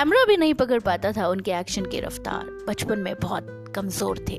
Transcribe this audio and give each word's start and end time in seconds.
Camera 0.00 0.24
भी 0.24 0.36
नहीं 0.36 0.52
पकड़ 0.54 0.78
पाता 0.80 1.10
था 1.12 1.26
उनके 1.28 1.50
एक्शन 1.52 1.86
की 1.86 1.98
रफ्तार। 2.00 2.44
बचपन 2.68 2.98
में 2.98 3.14
बहुत 3.22 3.72
कमज़ोर 3.76 4.18
थे। 4.28 4.38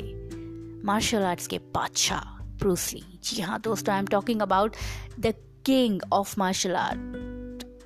मार्शल 0.86 1.23
आर्ट्स 1.23 1.48
के 1.48 1.57
बादशाह 1.57 2.41
ब्रूसली 2.60 3.02
जी 3.23 3.41
हाँ 3.41 3.59
दोस्तों 3.62 3.94
I 3.94 4.00
am 4.00 4.08
talking 4.08 4.41
about 4.41 4.76
the 5.20 5.34
king 5.66 6.02
of 6.13 6.34
martial 6.38 6.76
art 6.76 7.00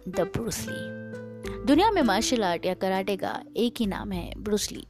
the 0.09 0.27
Bruce Lee 0.33 1.65
दुनिया 1.65 1.91
में 1.91 2.01
मार्शल 2.01 2.43
आर्ट 2.43 2.65
या 2.65 2.73
कराटे 2.73 3.17
का 3.17 3.39
एक 3.57 3.73
ही 3.79 3.85
नाम 3.85 4.11
है 4.11 4.33
ब्रूसली 4.37 4.87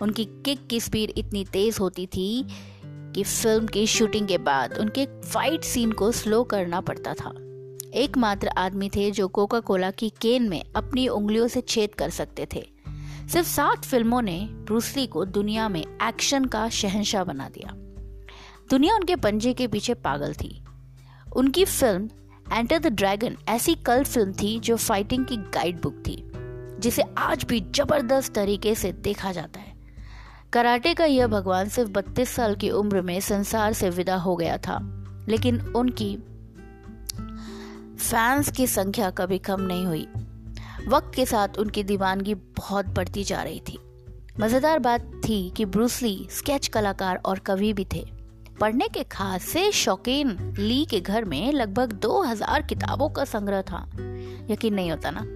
उनकी 0.00 0.24
किक 0.24 0.66
की 0.66 0.80
स्पीड 0.80 1.12
इतनी 1.16 1.44
तेज 1.44 1.78
होती 1.80 2.06
थी 2.06 2.46
कि 2.84 3.22
फ़िल्म 3.22 3.66
की 3.66 3.86
शूटिंग 3.86 4.28
के 4.28 4.38
बाद 4.38 4.78
उनके 4.78 5.06
फाइट 5.22 5.64
सीन 5.64 5.92
को 5.92 6.12
स्लो 6.12 6.44
करना 6.44 6.80
पड़ता 6.80 7.14
था। 7.14 7.32
एकमात्र 7.94 8.48
आदमी 8.48 8.88
थे 8.88 9.10
जो 9.10 9.28
कोका 9.28 9.60
कोला 9.60 9.90
की 9.90 10.08
केन 10.20 10.48
में 10.48 10.62
अपनी 10.76 11.06
उंगलियों 11.08 11.48
से 11.48 11.60
छेद 11.60 11.94
कर 11.94 12.10
सकते 12.10 12.46
थे। 12.54 12.66
सिर्फ़ 13.32 13.48
सात 13.48 13.84
फ़िल्मों 13.84 14.22
ने 14.22 14.38
ब्रूसली 14.52 15.06
को 15.06 15.24
दुनिया 15.24 15.68
में 15.68 15.80
एक्शन 15.80 16.44
का 16.44 16.68
शहनशाह 16.68 17.24
बना 17.24 17.48
दिया। 17.48 17.72
दुनिया 18.70 18.94
उनके 18.94 19.16
पंजे 19.16 19.52
के 19.54 19.66
पीछे 19.66 19.94
पागल 19.94 20.34
थी। 20.34 20.60
उनकी 21.36 21.64
फ़िल्म 21.64 22.08
एंटर 22.52 22.78
द 22.78 22.86
ड्रैगन 22.86 23.36
ऐसी 23.48 23.74
कल 23.74 24.04
फ़िल्म 24.04 24.32
थी 24.32 24.58
जो 24.60 24.76
फाइटिंग 24.76 25.26
की 25.26 25.36
गाइड 25.36 25.80
बुक 25.82 26.02
थी, 26.06 26.16
जिसे 26.80 27.02
आज 27.18 27.44
भी 27.44 27.60
ज़बरदस्त 27.76 28.34
तरीके 28.34 28.74
से 28.74 28.92
देखा 28.92 29.32
जाता 29.32 29.60
है। 29.60 29.74
कराटे 30.52 30.94
का 30.94 31.04
यह 31.04 31.26
भगवान 31.26 31.68
सिर्फ़ 31.68 31.90
बत्तीस 31.90 32.30
साल 32.30 32.54
की 32.54 32.70
उम्र 32.70 33.02
में 33.02 33.18
संसार 33.20 33.72
से 33.72 33.90
विदा 33.90 34.16
हो 34.16 34.36
गया 34.36 34.56
था, 34.58 34.78
लेकिन 35.28 35.60
उनकी 35.76 36.16
फैंस 38.06 38.50
की 38.50 38.66
संख्या 38.66 39.10
कभी 39.10 39.38
कम 39.38 39.60
नहीं 39.60 39.86
हुई। 39.86 40.06
वक्त 40.88 41.12
के 41.14 41.26
साथ 41.26 41.48
उनकी 41.58 41.82
दीवानगी 41.82 42.34
बहुत 42.34 42.86
बढ़ती 42.86 43.24
जा 43.24 43.42
रही 43.42 43.60
थी। 43.60 43.78
मज़ेदार 44.40 44.78
बात 44.78 45.20
थी 45.28 45.52
कि 45.56 45.64
ब्रूसली 45.64 46.28
स्केच 46.30 46.68
कलाकार 46.68 47.20
और 47.24 47.38
कवि 47.38 47.72
भी 47.72 47.86
थे। 47.94 48.06
पढ़ने 48.60 48.88
के 48.88 49.04
खास 49.04 49.56
शौकीन 49.56 50.54
ली 50.58 50.84
के 50.84 51.00
घर 51.00 51.24
में 51.24 51.52
लगभग 51.52 51.92
2000 51.92 52.62
किताबों 52.62 53.08
का 53.08 53.24
संग्रह 53.24 53.62
था। 53.62 53.90
यकीन 54.50 54.74
नहीं 54.74 54.90
होता 54.90 55.10
ना? 55.10 55.26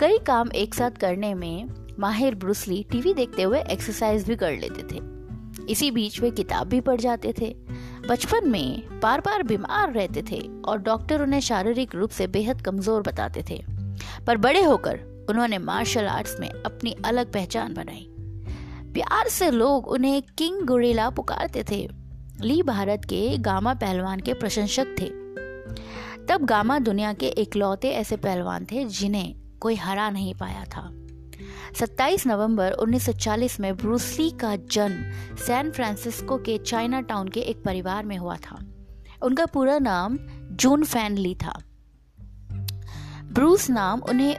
कई 0.00 0.18
काम 0.18 0.52
एक 0.52 0.74
साथ 0.74 0.90
करने 0.90 1.34
में 1.34 1.68
माहिर 1.98 2.34
ब्रूसली 2.34 2.86
टीवी 2.90 3.14
देखते 3.14 3.42
हुए 3.42 3.60
एक्सरसाइज 3.60 4.28
भी 4.28 4.36
कर 4.36 4.52
लेते 4.52 4.82
थे। 4.82 5.00
इसी 5.72 5.90
बीच 5.90 6.20
वे 6.20 6.30
किताब 6.30 6.66
भी 6.66 6.80
पढ़ 6.80 7.00
जाते 7.00 7.34
थे। 7.40 7.56
बचपन 8.08 8.48
में 8.50 9.00
बार 9.02 9.20
बार 9.20 9.42
बीमार 9.42 9.92
रहते 9.92 10.22
थे 10.22 10.38
और 10.64 10.78
डॉक्टर 10.78 11.22
उन्हें 11.22 11.40
शारीरिक 11.40 11.94
रूप 11.94 12.10
से 12.10 12.26
बेहद 12.26 12.60
कमज़ोर 12.60 13.02
बताते 13.02 13.44
थे। 13.50 13.64
पर 14.26 14.36
बड़े 14.36 14.62
होकर 14.62 15.26
उन्होंने 15.30 15.58
मार्शल 15.58 16.06
आर्ट्स 16.06 16.40
में 16.40 16.48
अपनी 16.48 16.96
अलग 17.04 17.32
पहचान 17.32 17.74
बनाई। 17.74 18.06
प्यार 18.94 19.28
से 19.28 19.50
लोग 19.50 19.88
उन्हें 19.88 20.22
किंग 20.38 20.66
गुरेला 20.66 21.10
पुकारते 21.10 21.64
थे। 21.70 21.88
ली 22.40 22.62
भारत 22.62 23.04
के 23.04 23.38
गामा 23.38 23.74
पहलवान 23.74 24.20
के 24.20 24.34
प्रशंसक 24.34 24.86
थे। 25.00 25.08
तब 26.26 26.44
गामा 26.44 26.78
दुनिया 26.78 27.12
के 27.12 27.26
इकलौते 27.26 27.90
ऐसे 27.90 28.16
पहलवान 28.16 28.64
थे 28.64 28.84
जिन्हें 28.84 29.34
कोई 29.60 29.74
हरा 29.74 30.10
नहीं 30.10 30.34
पाया 30.34 30.64
था। 30.64 30.90
27 31.74 32.26
नवंबर 32.26 32.72
1940 32.72 33.60
में 33.60 33.76
ब्रूसली 33.76 34.30
का 34.30 34.56
जन्म 34.56 35.10
सैन 35.36 35.70
फ्रांसिस्को 35.70 36.38
के 36.38 36.58
चाइना 36.58 37.00
टाउन 37.00 37.28
के 37.28 37.40
एक 37.40 37.62
परिवार 37.62 38.04
में 38.04 38.16
हुआ 38.16 38.36
था। 38.36 38.64
उनका 39.22 39.46
पूरा 39.46 39.78
नाम 39.78 40.18
जून 40.52 40.84
फ़ैन 40.84 41.18
ली 41.18 41.34
था। 41.34 41.62
ब्रूस 43.24 43.70
नाम 43.70 44.00
उन्हें 44.00 44.36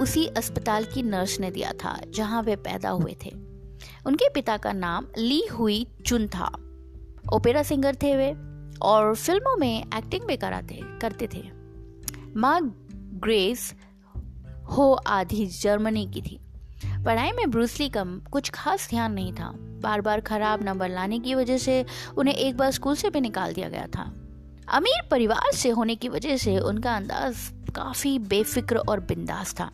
उसी 0.00 0.26
अस्पताल 0.26 0.84
की 0.84 1.02
नर्स 1.02 1.40
ने 1.40 1.50
दिया 1.50 1.72
था, 1.72 2.00
जहाँ 2.14 2.42
वे 2.42 2.56
पैदा 2.56 2.90
हुए 2.90 3.16
थे। 3.26 3.30
उनके 4.06 4.28
पिता 4.28 4.56
का 4.56 4.72
नाम 4.72 5.06
ली 5.18 5.46
हुई 5.46 5.86
चुन 6.06 6.28
था। 6.28 6.46
ओपेरा 7.32 7.62
सिंगर 7.62 7.94
थे 7.94 8.16
वे 8.16 8.34
और 8.78 9.14
फ़िल्मों 9.14 9.56
में 9.56 9.84
एक्टिंग 9.96 10.22
भी 10.24 10.36
कराते, 10.36 10.80
करते 10.82 11.28
थे। 11.34 11.50
माँ 12.36 12.74
ग्रेस 12.94 13.74
हो 14.76 14.92
आधी 14.92 15.46
जर्मनी 15.46 16.06
की 16.06 16.22
थी। 16.22 16.41
पढ़ाई 17.04 17.30
में 17.32 17.50
ब्रूसली 17.50 17.88
का 17.88 18.04
कुछ 18.32 18.50
खास 18.50 18.88
ध्यान 18.90 19.12
नहीं 19.12 19.32
था। 19.32 19.50
बार 19.82 20.00
बार 20.00 20.20
खराब 20.20 20.62
नंबर 20.62 20.88
लाने 20.88 21.18
की 21.18 21.34
वजह 21.34 21.58
से 21.58 21.84
उन्हें 22.18 22.34
एक 22.34 22.56
बार 22.56 22.70
स्कूल 22.70 22.94
से 22.94 23.10
भी 23.10 23.20
निकाल 23.20 23.52
दिया 23.52 23.68
गया 23.68 23.86
था। 23.86 24.02
अमीर 24.68 25.08
परिवार 25.10 25.52
से 25.52 25.70
होने 25.70 25.96
की 25.96 26.08
वजह 26.08 26.36
से 26.36 26.58
उनका 26.58 26.94
अंदाज 26.96 27.36
काफ़ी 27.74 28.18
बेफिक्र 28.18 28.76
और 28.76 29.00
बिंदास 29.00 29.54
था। 29.54 29.70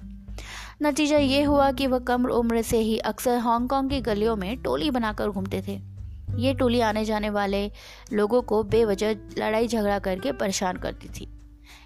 नतीजा 0.83 1.19
ये 1.19 1.43
हुआ 1.43 1.71
कि 1.73 1.87
वह 1.87 1.99
कम 1.99 2.25
उम्र 2.25 2.63
से 2.63 2.79
ही 2.79 2.99
अक्सर 2.99 3.39
हांगकांग 3.39 3.91
की 3.91 4.01
गलियों 4.01 4.37
में 4.37 4.57
टोली 4.57 4.91
बनाकर 4.91 5.29
घूमते 5.29 5.63
थे। 5.69 5.81
ये 6.37 6.55
टोली 6.55 6.81
आने 6.81 7.05
जाने 7.05 7.31
वाले 7.31 7.71
लोगों 8.13 8.43
को 8.43 8.63
बेवजह 8.63 9.13
लड़ाई 9.39 9.69
झगड़ा 9.69 9.99
करके 9.99 10.33
परेशान 10.33 10.77
करती 10.77 11.09
थी। 11.09 11.29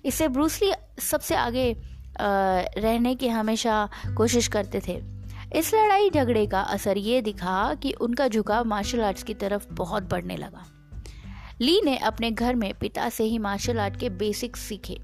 इससे 0.04 0.28
ब्रूसली 0.28 0.72
सबसे 1.00 1.34
आगे 1.34 1.72
रहने 2.20 3.14
की 3.14 3.28
हमेशा 3.28 3.88
कोशिश 4.16 4.48
करते 4.48 4.80
थे। 4.88 5.11
इस 5.54 5.74
लड़ाई 5.74 6.10
झगड़े 6.10 6.46
का 6.46 6.60
असर 6.60 6.98
ये 6.98 7.22
दिखा 7.22 7.74
कि 7.74 7.92
उनका 7.92 8.28
झुकाव 8.28 8.64
मार्शल 8.64 9.00
आर्ट्स 9.00 9.22
की 9.22 9.34
तरफ़ 9.34 9.66
बहुत 9.72 10.02
बढ़ने 10.02 10.36
लगा। 10.36 10.64
ली 11.60 11.80
ने 11.84 11.96
अपने 11.96 12.30
घर 12.30 12.54
में 12.54 12.74
पिता 12.74 13.08
से 13.08 13.24
ही 13.24 13.38
मार्शल 13.38 13.78
आर्ट 13.78 13.96
के 13.96 14.10
बेसिक्स 14.10 14.60
सीखे 14.60 15.00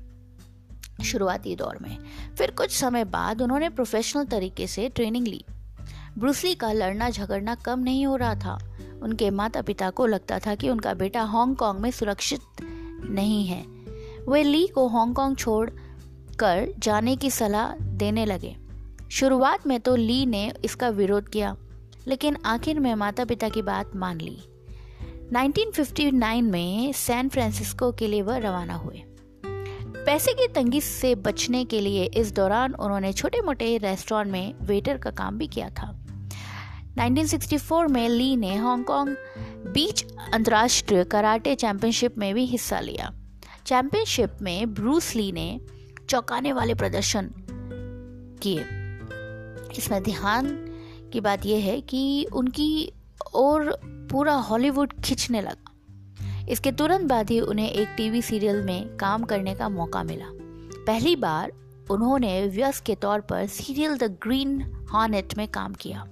शुरुआती 1.05 1.57
दौर 1.57 1.79
में। 1.83 1.99
फिर 2.39 2.51
कुछ 2.51 2.71
समय 2.71 3.05
बाद 3.05 3.43
उन्होंने 3.43 3.69
प्रोफेशनल 3.69 4.25
तरीके 4.25 4.67
से 4.67 4.89
ट्रेनिंग 4.89 5.27
ली। 5.27 5.45
ब्रूसली 6.19 6.55
का 6.55 6.73
लड़ना 6.73 7.11
झगड़ना 7.11 7.55
कम 7.55 7.79
नहीं 7.79 8.07
हो 8.07 8.17
रहा 8.17 8.35
था। 8.35 8.59
उनके 9.03 9.31
माता 9.31 9.63
पिता 9.63 9.91
को 9.91 10.07
लगता 10.07 10.39
था 10.39 10.55
कि 10.55 10.69
उनका 10.69 10.95
बेटा 10.95 11.23
हांगकांग 11.23 11.79
में 11.79 11.91
सुरक्षित 11.91 12.41
नहीं 13.11 13.47
है। 13.47 13.63
वे 14.29 14.43
ली 14.43 14.67
को 14.67 14.89
हांगकांग 14.89 15.37
छोड़ 15.37 15.71
कर 16.41 16.75
जाने 16.79 17.17
की 17.17 17.31
सलाह 17.31 17.85
देने 17.85 18.27
लगे। 18.27 18.68
शुरुआत 19.11 19.67
में 19.67 19.81
तो 19.81 19.97
ली 19.97 20.27
ने 20.27 20.53
इसका 20.65 20.89
विरोध 20.89 21.29
किया, 21.29 21.57
लेकिन 22.09 22.37
आखिर 22.45 22.81
में 22.81 22.95
माता 22.95 23.25
पिता 23.25 23.49
की 23.49 23.63
बात 23.63 23.97
मान 23.97 24.21
ली। 24.21 24.39
1959 25.33 26.43
में 26.43 26.93
सैन 26.93 27.29
फ्रांसिस्को 27.29 27.93
के 27.93 28.07
लिए 28.07 28.23
वह 28.23 28.37
रवाना 28.37 28.75
हुए। 28.75 29.03
पैसे 30.07 30.33
की 30.33 30.47
तंगी 30.47 30.81
से 30.81 31.15
बचने 31.15 31.65
के 31.65 31.81
लिए 31.81 32.05
इस 32.05 32.35
दौरान 32.35 32.75
उन्होंने 32.75 33.13
छोटे 33.13 33.41
मोटे 33.41 33.77
रेस्टोरेंट 33.79 34.33
में 34.33 34.55
वेटर 34.63 34.97
का 34.97 35.11
काम 35.11 35.39
भी 35.39 35.47
किया 35.47 35.71
था। 35.71 36.07
1964 36.99 37.89
में 37.89 38.09
ली 38.09 38.37
ने 38.37 38.57
हांगकांग 38.57 39.09
बीच 39.75 40.05
अंतर्राष्ट्रीय 40.35 41.05
कराटे 41.05 41.55
चैंपियनशिप 41.55 42.19
में 42.19 42.35
भी 42.35 42.45
हिस्सा 42.45 42.81
लिया। 42.81 43.13
चैंपियनशिप 43.67 44.37
में 44.43 44.75
ब्रूस 44.75 45.15
ली 45.15 45.33
ने 45.33 45.61
चौंकाने 46.09 46.53
वाले 46.53 46.75
प्रदर्शन 46.75 47.31
किए। 48.43 48.78
इसमें 49.77 50.03
ध्यान 50.03 50.47
की 51.12 51.21
बात 51.21 51.47
यह 51.47 51.65
है 51.65 51.81
कि 51.81 52.27
उनकी 52.33 52.93
और 53.34 53.81
पूरा 53.84 54.34
हॉलीवुड 54.34 54.93
खिंचने 55.05 55.41
लगा। 55.41 55.75
इसके 56.49 56.73
तुरंत 56.73 57.03
बाद 57.03 57.31
ही 57.31 57.41
उन्हें 57.41 57.71
एक 57.71 57.89
टीवी 57.97 58.23
सीरियल 58.23 58.62
में 58.62 58.97
काम 58.97 59.23
करने 59.23 59.55
का 59.55 59.69
मौका 59.69 60.03
मिला। 60.03 60.27
पहली 60.87 61.17
बार 61.17 61.53
उन्होंने 61.91 62.47
व्यस्त 62.47 62.84
के 62.84 62.95
तौर 62.95 63.21
पर 63.21 63.47
सीरियल 63.47 63.97
द 63.97 64.03
ग्रीन 64.03 64.62
हॉनेट 64.93 65.37
में 65.39 65.49
काम 65.49 65.73
किया। 65.73 66.09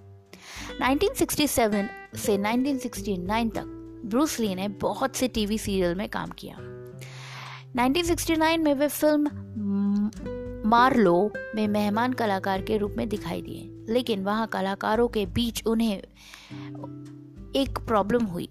1967 0.83 1.89
से 2.17 2.39
1969 2.39 3.51
तक 3.51 3.65
ब्रूस 4.05 4.41
ली 4.41 4.55
ने 4.55 4.69
बहुत 4.69 5.17
से 5.17 5.29
टीवी 5.29 5.59
सीरियल 5.59 5.95
में 5.95 6.09
काम 6.09 6.31
किया। 6.31 6.57
1969 7.85 8.59
में 8.59 8.75
वे 8.75 8.89
फ़िल्म 8.89 9.29
मार्लो 10.67 11.33
में 11.55 11.69
मेहमान 11.69 12.13
कलाकार 12.13 12.63
के 12.63 12.77
रूप 12.77 12.95
में 12.99 13.09
दिखाई 13.09 13.43
दिए। 13.43 13.93
लेकिन 13.93 14.25
वहाँ 14.25 14.47
कलाकारों 14.47 15.09
के 15.09 15.27
बीच 15.27 15.67
उन्हें 15.67 16.03
एक 17.57 17.79
प्रॉब्लम 17.79 18.25
हुई। 18.25 18.49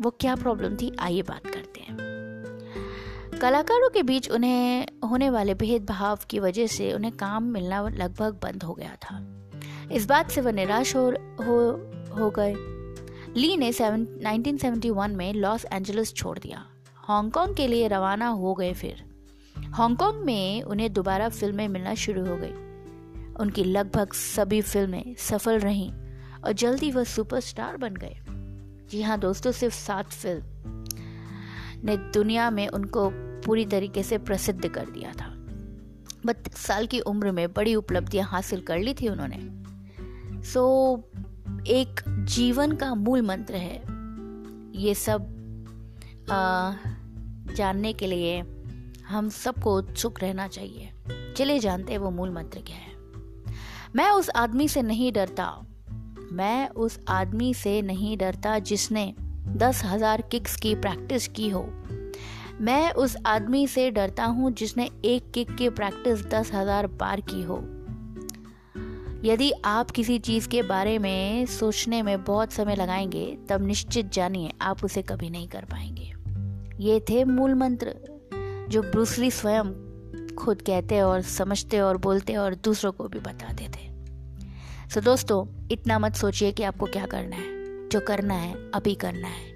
वो 0.00 0.10
क्या 0.10 0.36
प्रॉब्लम 0.36 0.76
थी? 0.76 0.96
आइए 1.00 1.22
बात 1.22 1.46
करते 1.46 1.80
हैं। 1.80 1.96
कलाकारों 3.40 3.90
के 3.90 4.02
बीच 4.02 4.30
उन्हें 4.30 4.86
होने 5.10 5.30
वाले 5.30 5.54
भेदभाव 5.54 6.18
की 6.30 6.38
वजह 6.38 6.66
से 6.66 6.92
उन्हें 6.92 7.16
काम 7.16 7.42
मिलना 7.42 7.88
लगभग 7.88 8.34
बंद 8.42 8.62
हो 8.62 8.74
गया 8.74 8.96
था। 8.96 9.48
इस 9.92 10.06
बात 10.06 10.30
से 10.30 10.40
वह 10.40 10.52
निराश 10.52 10.96
हो 10.96 11.10
हो, 11.44 11.70
हो 12.18 12.30
गए। 12.30 12.54
ली 13.40 13.56
ने 13.56 13.72
1971 13.72 15.16
में 15.16 15.34
लॉस 15.34 15.66
एंजलिस 15.72 16.14
छोड़ 16.14 16.38
दिया। 16.38 16.66
हांगकांग 16.96 17.56
के 17.56 17.66
लिए 17.66 17.88
रवाना 17.88 18.28
हो 18.28 18.54
गए 18.54 18.72
फिर। 18.72 19.15
हांगकांग 19.64 20.24
में 20.24 20.62
उन्हें 20.62 20.92
दोबारा 20.92 21.28
फ़िल्में 21.28 21.68
मिलना 21.68 21.94
शुरू 21.94 22.26
हो 22.26 22.36
गई। 22.36 22.52
उनकी 23.40 23.64
लगभग 23.64 24.12
सभी 24.12 24.60
फ़िल्में 24.62 25.14
सफल 25.18 25.58
रहीं 25.58 25.92
और 26.44 26.52
जल्दी 26.52 26.90
वह 26.90 27.04
सुपरस्टार 27.04 27.76
बन 27.76 27.94
गए। 27.94 28.16
जी 28.90 29.02
हाँ 29.02 29.18
दोस्तों 29.18 29.52
सिर्फ़ 29.52 29.74
सात 29.74 30.06
फ़िल्म 30.06 30.42
ने 31.84 31.96
दुनिया 31.96 32.50
में 32.50 32.68
उनको 32.68 33.10
पूरी 33.14 33.66
तरीके 33.66 34.02
से 34.02 34.18
प्रसिद्ध 34.18 34.68
कर 34.68 34.86
दिया 34.86 35.12
था। 35.12 35.32
बत्तीस 36.26 36.58
साल 36.58 36.86
की 36.86 37.00
उम्र 37.00 37.32
में 37.32 37.52
बड़ी 37.52 37.74
उपलब्धियाँ 37.74 38.26
हासिल 38.26 38.60
कर 38.60 38.78
ली 38.78 38.94
थी 38.94 39.08
उन्होंने। 39.08 39.56
सो 40.42 40.98
एक 41.66 42.00
जीवन 42.08 42.72
का 42.72 42.94
मूल 42.94 43.22
मंत्र 43.22 43.54
है। 43.54 43.76
ये 44.82 44.94
सब 44.94 45.32
आ, 46.30 46.72
जानने 47.54 47.92
के 47.92 48.06
लिए 48.06 48.42
हम 49.08 49.28
सबको 49.28 49.76
उत्सुक 49.78 50.20
रहना 50.20 50.48
चाहिए। 50.48 50.92
चले 51.36 51.58
जानते 51.58 51.92
हैं 51.92 52.00
वो 52.00 52.10
मूल 52.10 52.30
मंत्र 52.30 52.60
क्या 52.60 52.76
है। 52.76 52.94
मैं 53.96 54.10
उस 54.10 54.30
आदमी 54.30 54.68
से 54.68 54.82
नहीं 54.82 55.12
डरता। 55.12 55.66
मैं 56.32 56.68
उस 56.68 57.00
आदमी 57.08 57.54
से 57.54 57.82
नहीं 57.82 58.18
डरता 58.18 58.58
जिसने 58.58 59.14
दस 59.48 59.82
हज़ार 59.84 60.20
किक्स 60.20 60.56
की 60.56 60.74
प्रैक्टिस 60.74 61.28
की 61.28 61.48
हो। 61.48 61.62
मैं 62.60 62.92
उस 62.92 63.16
आदमी 63.26 63.66
से 63.66 63.90
डरता 63.90 64.24
हूँ 64.24 64.50
जिसने 64.50 64.90
एक 65.04 65.30
किक 65.30 65.56
की 65.56 65.68
प्रैक्टिस 65.68 66.26
दस 66.26 66.50
हज़ार 66.54 66.86
बार 66.86 67.20
की 67.20 67.42
हो। 67.42 67.58
यदि 69.24 69.52
आप 69.64 69.90
किसी 69.90 70.18
चीज़ 70.18 70.48
के 70.48 70.62
बारे 70.62 70.98
में 70.98 71.46
सोचने 71.46 72.02
में 72.02 72.24
बहुत 72.24 72.52
समय 72.52 72.76
लगाएँगे, 72.76 73.38
तब 73.48 73.66
निश्चित 73.66 74.12
जानिए 74.12 74.52
आप 74.60 74.84
उसे 74.84 75.02
कभी 75.02 75.30
नहीं 75.30 75.48
कर 75.48 75.64
पाएँगे। 75.64 76.12
ये 76.84 77.00
थे 77.00 77.24
मूल 77.24 77.54
मंत्र। 77.54 78.15
जो 78.68 78.82
ब्रूसली 78.82 79.30
स्वयं 79.30 79.64
खुद 80.34 80.62
कहते 80.62 81.00
और 81.00 81.22
समझते 81.22 81.80
और 81.80 81.96
बोलते 81.96 82.36
और 82.36 82.54
दूसरों 82.54 82.92
को 82.92 83.08
भी 83.08 83.18
बताते 83.18 83.64
थे 83.64 83.86
सो 84.90 85.00
दोस्तों, 85.00 85.68
इतना 85.70 85.98
मत 85.98 86.14
सोचिए 86.14 86.52
कि 86.52 86.62
आपको 86.62 86.86
क्या 86.86 87.06
करना 87.06 87.36
है। 87.36 87.56
जो 87.88 88.00
करना 88.00 88.34
है, 88.34 88.70
अभी 88.70 88.94
करना 88.94 89.28
है। 89.28 89.52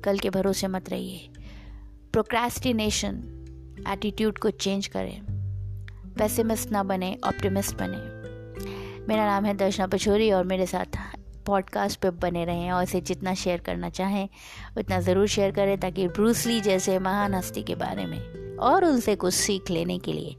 कल 0.00 0.18
के 0.18 0.30
भरोसे 0.30 0.66
मत 0.66 0.90
रहिए। 0.90 1.28
प्रोक्रेस्टिनेशन 2.12 3.14
एटीट्यूड 3.88 4.38
को 4.38 4.50
चेंज 4.50 4.86
करें। 4.86 5.22
पैसिमिस्ट 6.18 6.70
ना 6.70 6.82
बने 6.82 7.18
ऑप्टिमिस्ट 7.24 7.76
बने। 7.76 8.16
मेरा 9.08 9.26
नाम 9.26 9.44
है 9.44 9.54
दर्शना 9.54 9.86
पछोरी 9.86 10.30
और 10.30 10.44
मेरे 10.44 10.66
साथ 10.66 10.96
पॉडकास्ट 11.46 12.00
पे 12.00 12.10
बने 12.22 12.44
रहें 12.44 12.70
और 12.72 12.82
इसे 12.82 13.00
जितना 13.00 13.34
शेयर 13.34 13.60
करना 13.60 13.90
चाहें, 13.90 14.28
उतना 14.78 15.00
ज़रूर 15.00 15.26
शेयर 15.26 15.50
करें 15.50 15.78
ताकि 15.80 16.08
ब्रूसली 16.08 16.60
जैसे 16.60 16.98
महान 16.98 17.34
हस्ती 17.34 17.62
के 17.62 17.74
बारे 17.74 18.06
में 18.06 18.56
और 18.56 18.84
उनसे 18.84 19.16
कुछ 19.16 19.34
सीख 19.34 19.70
लेने 19.70 19.98
के 19.98 20.12
लिए 20.12 20.36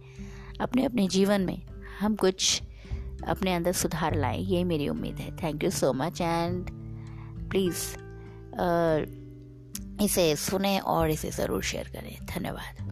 अपने 0.61 0.85
अपने 0.85 1.07
जीवन 1.07 1.41
में 1.41 1.61
हम 1.99 2.15
कुछ 2.15 2.61
अपने 3.27 3.53
अंदर 3.53 3.71
सुधार 3.73 4.15
लाएँ 4.15 4.41
ये 4.41 4.63
मेरी 4.63 4.89
उम्मीद 4.89 5.15
है। 5.15 5.35
Thank 5.37 5.63
you 5.63 5.69
so 5.69 5.93
much 5.93 6.21
and 6.21 6.69
please 7.49 7.83
इसे 10.03 10.35
सुने 10.35 10.77
और 10.79 11.11
इसे 11.11 11.29
ज़रूर 11.31 11.63
शेयर 11.63 11.87
करें। 11.87 12.15
धन्यवाद। 12.25 12.86